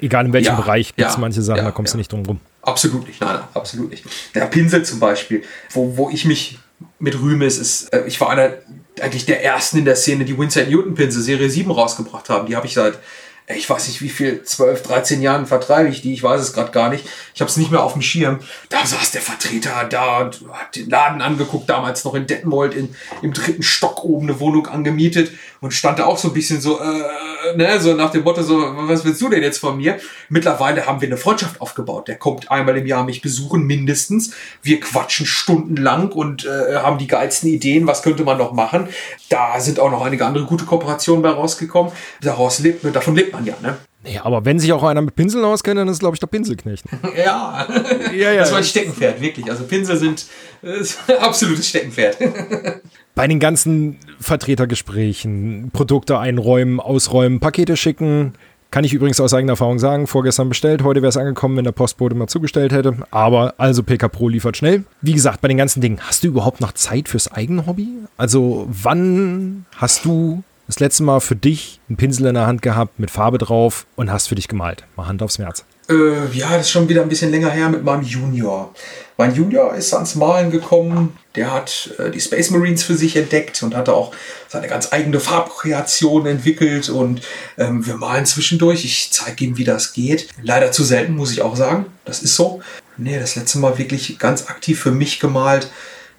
[0.00, 2.12] egal in welchem ja, Bereich, gibt es ja, manche Sachen, ja, da kommst du nicht
[2.12, 2.40] drum rum.
[2.62, 4.04] Absolut nicht, nein, nein, absolut nicht.
[4.34, 6.58] Der Pinsel zum Beispiel, wo, wo ich mich
[6.98, 8.54] mit rühme, ist, ist äh, ich war einer
[9.00, 12.46] eigentlich der ersten in der Szene, die Winsor Newton Pinsel Serie 7 rausgebracht haben.
[12.46, 12.98] Die habe ich seit
[13.46, 16.72] ich weiß nicht wie viel, 12, 13 Jahren vertreibe ich die, ich weiß es gerade
[16.72, 17.04] gar nicht.
[17.34, 18.38] Ich habe es nicht mehr auf dem Schirm.
[18.70, 22.94] Da saß der Vertreter da und hat den Laden angeguckt, damals noch in Detmold in,
[23.20, 25.30] im dritten Stock oben eine Wohnung angemietet
[25.64, 28.58] und stand da auch so ein bisschen so, äh, ne, so nach dem Motto so,
[28.86, 29.98] was willst du denn jetzt von mir?
[30.28, 32.06] Mittlerweile haben wir eine Freundschaft aufgebaut.
[32.06, 34.34] Der kommt einmal im Jahr mich besuchen, mindestens.
[34.62, 38.88] Wir quatschen stundenlang und äh, haben die geilsten Ideen, was könnte man noch machen.
[39.30, 41.92] Da sind auch noch einige andere gute Kooperationen bei rausgekommen.
[42.20, 43.78] Daraus lebt, davon lebt man ja, ne?
[44.02, 46.84] Nee, aber wenn sich auch einer mit Pinseln auskennt, dann ist glaube ich der Pinselknecht.
[47.16, 47.66] ja.
[48.12, 49.50] ja, ja, das war ein Steckenpferd, wirklich.
[49.50, 50.26] Also Pinsel sind
[50.62, 52.18] äh, absolutes Steckenpferd.
[53.14, 58.34] Bei den ganzen Vertretergesprächen, Produkte einräumen, ausräumen, Pakete schicken,
[58.72, 61.70] kann ich übrigens aus eigener Erfahrung sagen, vorgestern bestellt, heute wäre es angekommen, wenn der
[61.70, 62.96] Postbote mal zugestellt hätte.
[63.12, 64.82] Aber also PK Pro liefert schnell.
[65.00, 67.86] Wie gesagt, bei den ganzen Dingen, hast du überhaupt noch Zeit fürs eigene Hobby?
[68.16, 72.98] Also wann hast du das letzte Mal für dich einen Pinsel in der Hand gehabt
[72.98, 74.82] mit Farbe drauf und hast für dich gemalt?
[74.96, 75.64] Mal Hand aufs Herz.
[75.88, 78.74] Äh, ja, das ist schon wieder ein bisschen länger her mit meinem Junior.
[79.16, 81.16] Mein Junior ist ans Malen gekommen.
[81.36, 84.12] Der hat äh, die Space Marines für sich entdeckt und hatte auch
[84.48, 86.88] seine ganz eigene Farbkreation entwickelt.
[86.88, 87.20] Und
[87.58, 88.84] ähm, wir malen zwischendurch.
[88.84, 90.28] Ich zeige ihm, wie das geht.
[90.42, 91.86] Leider zu selten, muss ich auch sagen.
[92.04, 92.62] Das ist so.
[92.96, 95.70] Nee, das letzte Mal wirklich ganz aktiv für mich gemalt.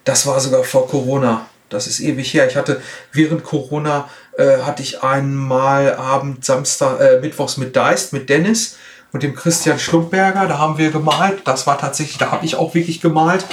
[0.03, 1.47] Das war sogar vor Corona.
[1.69, 2.47] Das ist ewig her.
[2.47, 8.29] Ich hatte während Corona äh, hatte ich einmal Abend, Samstag, äh, Mittwochs mit Deist, mit
[8.29, 8.77] Dennis
[9.11, 10.47] und dem Christian Schlumpberger.
[10.47, 11.41] Da haben wir gemalt.
[11.45, 13.45] Das war tatsächlich, da habe ich auch wirklich gemalt.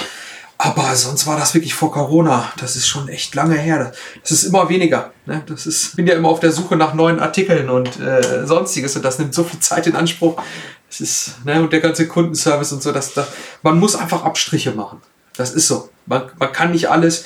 [0.57, 2.51] Aber sonst war das wirklich vor Corona.
[2.57, 3.91] Das ist schon echt lange her.
[4.21, 5.11] Das ist immer weniger.
[5.25, 5.43] Ne?
[5.45, 8.95] Das ist, bin ja immer auf der Suche nach neuen Artikeln und äh, sonstiges.
[8.95, 10.41] Und das nimmt so viel Zeit in Anspruch.
[10.87, 13.27] Das ist, ne, und der ganze Kundenservice und so, dass das,
[13.63, 15.01] man muss einfach Abstriche machen.
[15.35, 15.89] Das ist so.
[16.05, 17.25] Man, man kann nicht alles.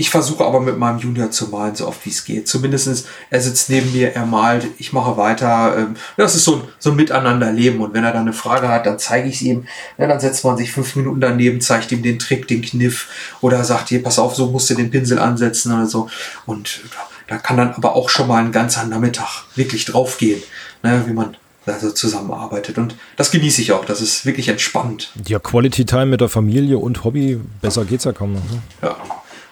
[0.00, 2.46] Ich versuche aber mit meinem Junior zu malen, so oft wie es geht.
[2.46, 5.76] Zumindestens er sitzt neben mir, er malt, ich mache weiter.
[5.76, 7.80] Ähm, das ist so ein, so ein Miteinanderleben.
[7.80, 9.66] Und wenn er dann eine Frage hat, dann zeige ich es ihm.
[9.98, 13.08] Ja, dann setzt man sich fünf Minuten daneben, zeigt ihm den Trick, den Kniff
[13.40, 16.08] oder sagt, hier, pass auf, so musst du den Pinsel ansetzen oder so.
[16.46, 16.78] Und
[17.26, 20.40] da kann dann aber auch schon mal ein ganzer Nachmittag wirklich draufgehen,
[20.84, 22.78] ne, wie man also zusammenarbeitet.
[22.78, 23.84] Und das genieße ich auch.
[23.84, 25.10] Das ist wirklich entspannt.
[25.26, 28.44] Ja, Quality Time mit der Familie und Hobby, besser geht's ja kaum noch.
[28.44, 28.62] Ne?
[28.80, 28.96] Ja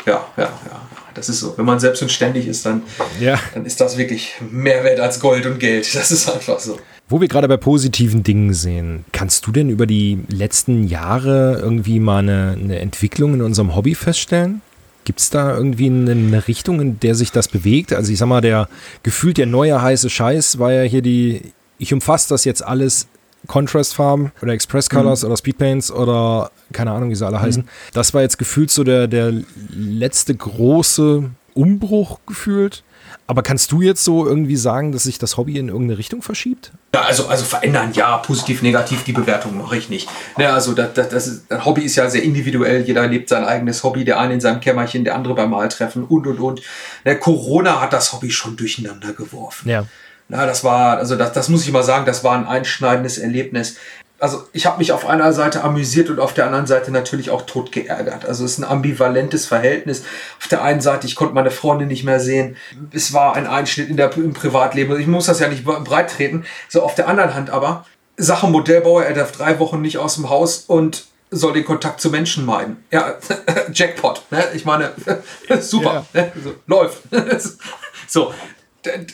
[0.07, 0.87] ja, ja, ja.
[1.15, 1.57] Das ist so.
[1.57, 2.83] Wenn man selbst und ständig ist, dann,
[3.19, 3.39] ja.
[3.55, 5.95] dann ist das wirklich mehr wert als Gold und Geld.
[5.95, 6.79] Das ist einfach so.
[7.09, 12.01] Wo wir gerade bei positiven Dingen sehen, kannst du denn über die letzten Jahre irgendwie
[12.01, 14.61] mal eine, eine Entwicklung in unserem Hobby feststellen?
[15.05, 17.93] Gibt es da irgendwie eine Richtung, in der sich das bewegt?
[17.93, 18.69] Also ich sag mal, der
[19.05, 23.07] gefühlt der neue heiße Scheiß war ja hier die, ich umfasse das jetzt alles
[23.47, 25.29] Contrast-Farben oder Express Colors mhm.
[25.29, 27.43] oder Speedpaints oder keine Ahnung, wie sie alle mhm.
[27.43, 27.69] heißen.
[27.93, 29.33] Das war jetzt gefühlt so der, der
[29.71, 32.83] letzte große Umbruch gefühlt.
[33.29, 36.71] Aber kannst du jetzt so irgendwie sagen, dass sich das Hobby in irgendeine Richtung verschiebt?
[36.95, 40.09] Ja, also, also verändern, ja, positiv, negativ, die Bewertung mache ich nicht.
[40.37, 43.45] Ne, also das, das, das ist, ein Hobby ist ja sehr individuell, jeder lebt sein
[43.45, 46.63] eigenes Hobby, der eine in seinem Kämmerchen, der andere beim Maltreffen und und und.
[47.05, 49.69] Ne, Corona hat das Hobby schon durcheinander geworfen.
[49.69, 49.87] Ja.
[50.29, 53.77] Na, das war, also das, das muss ich mal sagen, das war ein einschneidendes Erlebnis.
[54.19, 57.43] Also ich habe mich auf einer Seite amüsiert und auf der anderen Seite natürlich auch
[57.43, 58.25] tot geärgert.
[58.25, 60.05] Also es ist ein ambivalentes Verhältnis.
[60.39, 62.57] Auf der einen Seite, ich konnte meine Freundin nicht mehr sehen.
[62.93, 64.99] Es war ein Einschnitt in der, im Privatleben.
[64.99, 66.47] Ich muss das ja nicht breit treten.
[66.69, 67.85] So auf der anderen Hand aber,
[68.17, 72.11] Sache Modellbauer, er darf drei Wochen nicht aus dem Haus und soll den Kontakt zu
[72.11, 72.85] Menschen meiden.
[72.91, 73.17] Ja,
[73.73, 74.23] Jackpot.
[74.31, 74.45] Ne?
[74.55, 74.93] Ich meine,
[75.61, 76.07] super.
[76.15, 76.25] Yeah.
[76.25, 76.33] Ne?
[76.43, 77.03] So, läuft.
[78.09, 78.33] so,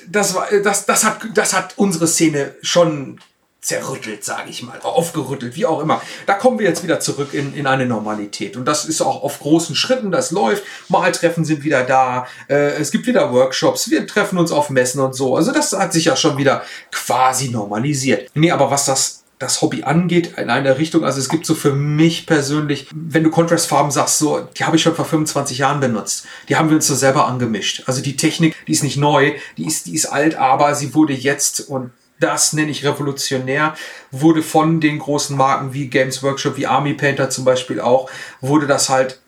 [0.09, 3.19] das, war, das, das, hat, das hat unsere Szene schon
[3.62, 6.03] zerrüttelt, sage ich mal, aufgerüttelt, wie auch immer.
[6.27, 8.57] Da kommen wir jetzt wieder zurück in, in eine Normalität.
[8.57, 10.64] Und das ist auch auf großen Schritten, das läuft.
[10.88, 15.14] Maltreffen sind wieder da, äh, es gibt wieder Workshops, wir treffen uns auf Messen und
[15.14, 15.37] so.
[15.37, 18.31] Also das hat sich ja schon wieder quasi normalisiert.
[18.35, 21.05] Nee, aber was das das Hobby angeht, in eine Richtung.
[21.05, 24.83] Also es gibt so für mich persönlich, wenn du Contrastfarben sagst, so, die habe ich
[24.83, 26.27] schon vor 25 Jahren benutzt.
[26.48, 27.83] Die haben wir uns so selber angemischt.
[27.87, 31.12] Also die Technik, die ist nicht neu, die ist, die ist alt, aber sie wurde
[31.12, 31.90] jetzt und
[32.22, 33.74] das nenne ich revolutionär,
[34.11, 38.66] wurde von den großen Marken wie Games Workshop, wie Army Painter zum Beispiel auch, wurde
[38.66, 39.20] das halt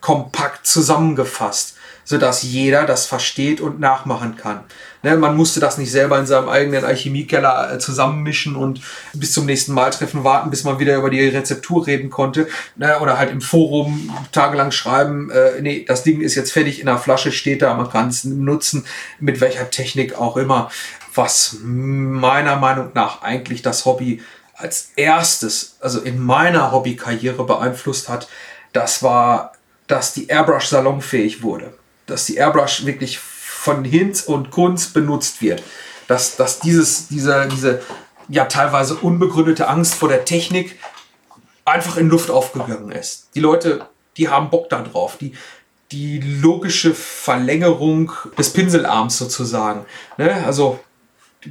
[0.00, 4.60] kompakt zusammengefasst sodass jeder das versteht und nachmachen kann.
[5.02, 8.80] Ne, man musste das nicht selber in seinem eigenen Alchemiekeller äh, zusammenmischen und
[9.12, 12.48] bis zum nächsten Mal treffen warten, bis man wieder über die Rezeptur reden konnte.
[12.76, 16.86] Ne, oder halt im Forum tagelang schreiben, äh, nee, das Ding ist jetzt fertig in
[16.86, 18.86] der Flasche, steht da, man kann es nutzen,
[19.20, 20.70] mit welcher Technik auch immer.
[21.18, 24.22] Was meiner Meinung nach eigentlich das Hobby
[24.54, 28.28] als erstes, also in meiner Hobbykarriere beeinflusst hat,
[28.72, 29.52] das war,
[29.86, 31.72] dass die Airbrush salonfähig wurde
[32.08, 35.62] dass die Airbrush wirklich von Hinz und Kunz benutzt wird.
[36.08, 37.82] Dass, dass dieses, diese, diese
[38.28, 40.78] ja teilweise unbegründete Angst vor der Technik
[41.64, 43.28] einfach in Luft aufgegangen ist.
[43.34, 45.18] Die Leute, die haben Bock da drauf.
[45.18, 45.34] Die,
[45.92, 49.84] die logische Verlängerung des Pinselarms sozusagen.
[50.16, 50.42] Ne?
[50.46, 50.80] Also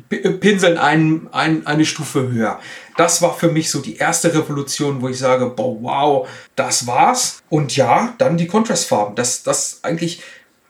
[0.10, 2.60] pinseln ein, ein, eine Stufe höher.
[2.98, 7.42] Das war für mich so die erste Revolution, wo ich sage, boah, wow, das war's.
[7.50, 9.16] Und ja, dann die Kontrastfarben.
[9.16, 10.22] Das, das eigentlich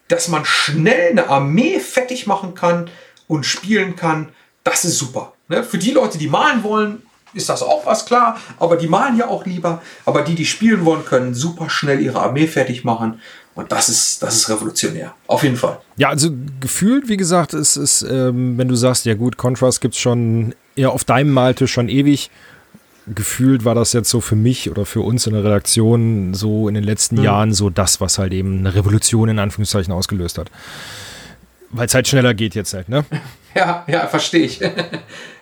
[0.08, 2.90] dass man schnell eine Armee fertig machen kann
[3.28, 4.30] und spielen kann,
[4.64, 5.34] das ist super.
[5.48, 5.64] Ne?
[5.64, 7.04] Für die Leute, die malen wollen,
[7.34, 9.82] ist das auch was klar, aber die malen ja auch lieber.
[10.06, 13.22] Aber die, die spielen wollen, können super schnell ihre Armee fertig machen.
[13.58, 15.14] Und das ist, das ist revolutionär.
[15.26, 15.80] Auf jeden Fall.
[15.98, 19.96] Ja, also gefühlt, wie gesagt, ist es, ähm, wenn du sagst, ja gut, Contrast gibt
[19.96, 22.30] es schon eher auf deinem Malte schon ewig
[23.14, 26.76] gefühlt war das jetzt so für mich oder für uns in der Redaktion so in
[26.76, 27.24] den letzten mhm.
[27.24, 30.52] Jahren so das, was halt eben eine Revolution in Anführungszeichen ausgelöst hat.
[31.70, 33.06] Weil es halt schneller geht jetzt halt, ne?
[33.58, 34.60] Ja, ja, verstehe ich.
[34.60, 34.70] ja,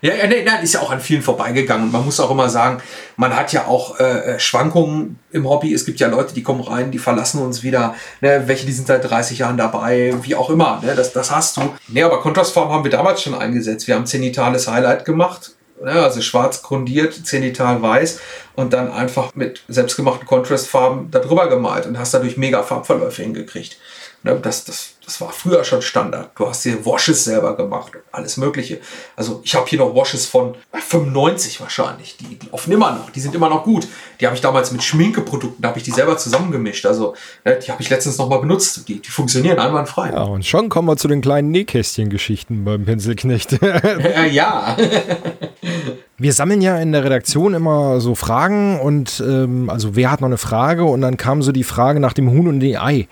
[0.02, 1.92] ja, nee, ist ja auch an vielen vorbeigegangen.
[1.92, 2.82] Man muss auch immer sagen,
[3.18, 5.74] man hat ja auch äh, äh Schwankungen im Hobby.
[5.74, 7.96] Es gibt ja Leute, die kommen rein, die verlassen uns wieder.
[8.22, 8.44] Ne?
[8.46, 10.82] Welche, die sind seit 30 Jahren dabei, wie auch immer.
[10.82, 10.96] Ne?
[10.96, 11.74] Das, das hast du.
[11.90, 13.88] Nee, aber Kontrastform haben wir damals schon eingesetzt.
[13.88, 15.52] Wir haben zenitales Highlight gemacht
[15.84, 18.20] ja, also schwarz grundiert, zenital weiß
[18.56, 23.78] und dann einfach mit selbstgemachten Contrastfarben darüber gemalt und hast dadurch mega Farbverläufe hingekriegt.
[24.26, 26.32] Ne, das, das, das war früher schon Standard.
[26.36, 28.80] Du hast dir Washes selber gemacht und alles Mögliche.
[29.16, 32.18] Also ich habe hier noch Washes von 95 wahrscheinlich.
[32.18, 33.12] Die, die laufen immer noch.
[33.12, 33.88] Die sind immer noch gut.
[34.20, 36.88] Die habe ich damals mit Schminkeprodukten, da habe ich die selber zusammengemischt.
[36.88, 38.88] Also ne, die habe ich letztens noch mal benutzt.
[38.88, 40.10] Die, die funktionieren einwandfrei.
[40.10, 43.60] Ja, und schon kommen wir zu den kleinen Nähkästchen-Geschichten beim Pinselknecht.
[44.32, 44.76] ja.
[46.18, 50.30] Wir sammeln ja in der Redaktion immer so Fragen und ähm, also wer hat noch
[50.30, 53.08] eine Frage und dann kam so die Frage nach dem Huhn und dem Ei.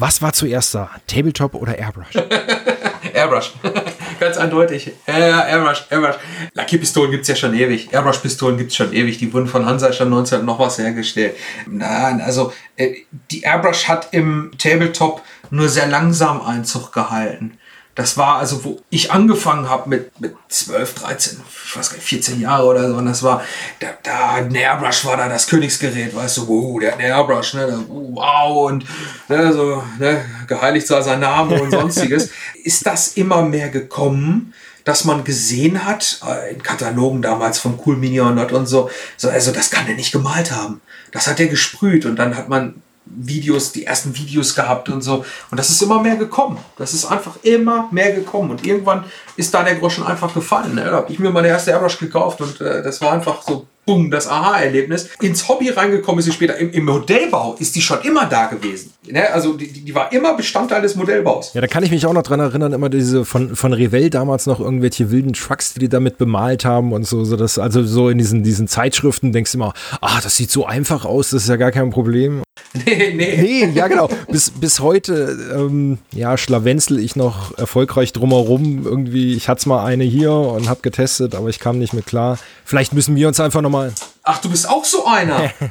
[0.00, 0.88] Was war zuerst da?
[1.06, 2.16] Tabletop oder Airbrush?
[3.14, 3.52] Airbrush.
[4.20, 4.92] Ganz eindeutig.
[5.04, 6.16] Airbrush, Airbrush.
[6.54, 7.92] Lackierpistolen gibt es ja schon ewig.
[7.92, 9.18] Airbrush-Pistolen gibt es schon ewig.
[9.18, 11.36] Die wurden von Hansa schon 19 noch was hergestellt.
[11.66, 12.94] Nein, also äh,
[13.30, 17.58] die Airbrush hat im Tabletop nur sehr langsam Einzug gehalten.
[18.00, 22.08] Das war also, wo ich angefangen habe mit, mit 12, 13, ich weiß gar nicht,
[22.08, 22.96] 14 Jahre oder so.
[22.96, 23.44] Und das war,
[23.78, 28.70] da, da ein Airbrush war da das Königsgerät, weißt du, wow, der Airbrush, ne, wow,
[28.70, 28.86] und
[29.28, 32.30] ne, so, ne, geheiligt sei sein Name und sonstiges.
[32.64, 34.54] Ist das immer mehr gekommen?
[34.84, 39.52] dass man gesehen hat, äh, in Katalogen damals von Cool Minion und so, so, also
[39.52, 40.80] das kann er nicht gemalt haben.
[41.12, 42.82] Das hat er gesprüht und dann hat man
[43.16, 45.24] Videos, die ersten Videos gehabt und so.
[45.50, 46.58] Und das ist immer mehr gekommen.
[46.76, 48.50] Das ist einfach immer mehr gekommen.
[48.50, 49.04] Und irgendwann
[49.36, 50.74] ist da der Groschen einfach gefallen.
[50.74, 50.84] Ne?
[50.84, 54.10] Da habe ich mir meine erste Airbrush gekauft und äh, das war einfach so boom,
[54.10, 55.08] das Aha-Erlebnis.
[55.20, 56.56] Ins Hobby reingekommen ist sie später.
[56.56, 58.92] Im, Im, Modellbau ist die schon immer da gewesen.
[59.06, 59.28] Ne?
[59.32, 61.54] Also die, die war immer Bestandteil des Modellbaus.
[61.54, 64.46] Ja, da kann ich mich auch noch dran erinnern, immer diese von, von Revell damals
[64.46, 67.24] noch irgendwelche wilden Trucks, die die damit bemalt haben und so.
[67.24, 70.66] so das, also so in diesen, diesen Zeitschriften denkst du immer, ah, das sieht so
[70.66, 72.42] einfach aus, das ist ja gar kein Problem.
[72.72, 73.36] Nee, nee.
[73.36, 74.08] Nee, ja genau.
[74.28, 78.86] Bis, bis heute, ähm, ja, schlawenzel ich noch erfolgreich drumherum.
[78.86, 82.38] Irgendwie, ich hatte mal eine hier und habe getestet, aber ich kam nicht mehr klar.
[82.64, 83.92] Vielleicht müssen wir uns einfach nochmal...
[84.22, 85.50] Ach, du bist auch so einer.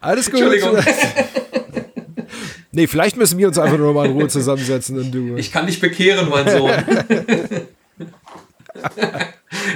[0.00, 0.40] Alles gut.
[0.40, 0.78] Entschuldigung.
[2.70, 5.36] Nee, vielleicht müssen wir uns einfach nur mal in Ruhe zusammensetzen und du.
[5.36, 6.70] Ich kann dich bekehren, mein Sohn.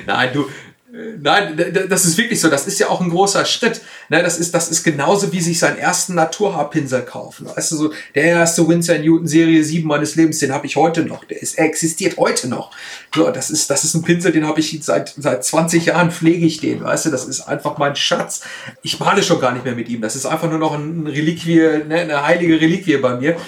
[0.07, 0.47] Nein, du,
[0.95, 1.57] Nein,
[1.89, 2.51] das ist wirklich so.
[2.51, 3.81] Das ist ja auch ein großer Schritt.
[4.11, 7.47] Ne, das ist, das ist genauso wie sich seinen ersten Naturhaarpinsel kaufen.
[7.47, 11.03] Weißt du, so der erste Winsor Newton Serie 7 meines Lebens, den habe ich heute
[11.07, 11.25] noch.
[11.25, 12.73] Der ist, er existiert heute noch.
[13.15, 16.45] So, das ist, das ist ein Pinsel, den habe ich seit, seit 20 Jahren pflege
[16.45, 16.85] ich den.
[16.85, 18.43] Weißt du, das ist einfach mein Schatz.
[18.83, 20.03] Ich male schon gar nicht mehr mit ihm.
[20.03, 23.39] Das ist einfach nur noch ein Reliquie, ne, eine heilige Reliquie bei mir.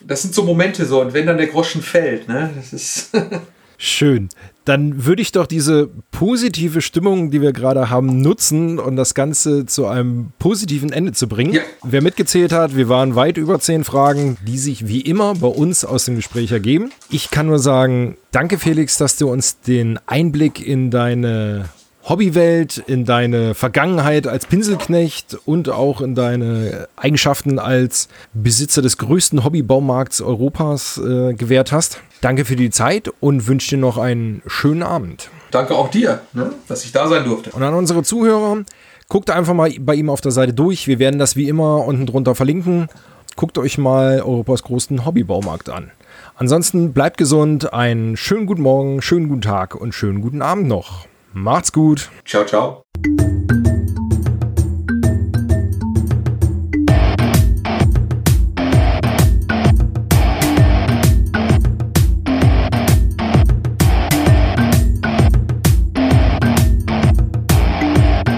[0.00, 1.00] Das sind so Momente so.
[1.00, 3.10] Und wenn dann der Groschen fällt, ne, das ist.
[3.84, 4.28] Schön.
[4.64, 9.66] Dann würde ich doch diese positive Stimmung, die wir gerade haben, nutzen und das Ganze
[9.66, 11.54] zu einem positiven Ende zu bringen.
[11.54, 11.62] Ja.
[11.82, 15.84] Wer mitgezählt hat, wir waren weit über zehn Fragen, die sich wie immer bei uns
[15.84, 16.92] aus dem Gespräch ergeben.
[17.10, 21.64] Ich kann nur sagen, danke Felix, dass du uns den Einblick in deine
[22.04, 29.44] Hobbywelt, in deine Vergangenheit als Pinselknecht und auch in deine Eigenschaften als Besitzer des größten
[29.44, 32.00] Hobbybaumarkts Europas äh, gewährt hast.
[32.20, 35.30] Danke für die Zeit und wünsche dir noch einen schönen Abend.
[35.52, 37.50] Danke auch dir, ne, dass ich da sein durfte.
[37.50, 38.64] Und an unsere Zuhörer,
[39.08, 40.88] guckt einfach mal bei ihm auf der Seite durch.
[40.88, 42.88] Wir werden das wie immer unten drunter verlinken.
[43.36, 45.92] Guckt euch mal Europas größten Hobbybaumarkt an.
[46.34, 51.06] Ansonsten bleibt gesund, einen schönen guten Morgen, schönen guten Tag und schönen guten Abend noch.
[51.34, 52.10] Macht's gut.
[52.26, 52.82] Ciao, ciao.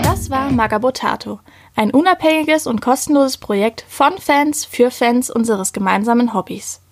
[0.02, 1.40] Das war Magabotato,
[1.74, 6.83] ein unabhängiges und kostenloses Projekt von Fans für Fans unseres gemeinsamen Hobbys.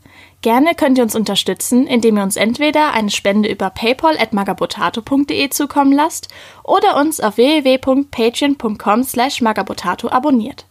[0.43, 6.27] Gerne könnt ihr uns unterstützen, indem ihr uns entweder eine Spende über paypal.magabotato.de zukommen lasst
[6.65, 10.67] oder uns auf www.patreon.com slash magabotato abonniert.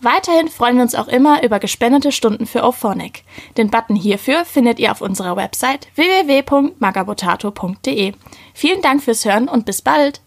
[0.00, 3.24] Weiterhin freuen wir uns auch immer über gespendete Stunden für Ophonic.
[3.58, 8.12] Den Button hierfür findet ihr auf unserer Website www.magabotato.de.
[8.54, 10.20] Vielen Dank fürs Hören und bis bald!